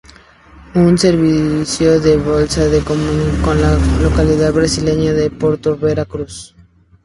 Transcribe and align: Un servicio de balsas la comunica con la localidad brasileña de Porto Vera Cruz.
Un 0.73 0.97
servicio 0.97 1.99
de 1.99 2.17
balsas 2.17 2.71
la 2.71 2.83
comunica 2.83 3.41
con 3.43 3.61
la 3.61 3.77
localidad 4.01 4.51
brasileña 4.51 5.13
de 5.13 5.29
Porto 5.29 5.77
Vera 5.77 6.05
Cruz. 6.05 6.55